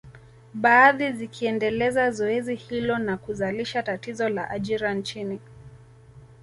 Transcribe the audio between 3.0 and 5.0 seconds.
kuzalisha tatizo la ajira